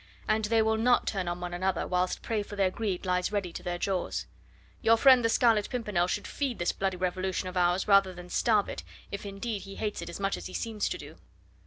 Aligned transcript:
And 0.27 0.45
they 0.45 0.63
will 0.63 0.77
not 0.77 1.05
turn 1.05 1.27
on 1.27 1.41
one 1.41 1.53
another 1.53 1.85
whilst 1.85 2.23
prey 2.23 2.41
for 2.41 2.55
their 2.55 2.71
greed 2.71 3.05
lies 3.05 3.31
ready 3.31 3.53
to 3.53 3.61
their 3.61 3.77
jaws. 3.77 4.25
Your 4.81 4.97
friend 4.97 5.23
the 5.23 5.29
Scarlet 5.29 5.69
Pimpernel 5.69 6.07
should 6.07 6.25
feed 6.25 6.57
this 6.57 6.71
bloody 6.71 6.97
revolution 6.97 7.47
of 7.47 7.55
ours 7.55 7.87
rather 7.87 8.11
than 8.11 8.29
starve 8.31 8.67
it, 8.67 8.81
if 9.11 9.27
indeed 9.27 9.61
he 9.61 9.75
hates 9.75 10.01
it 10.01 10.09
as 10.09 10.45
he 10.47 10.55
seems 10.55 10.89
to 10.89 10.97
do." 10.97 11.17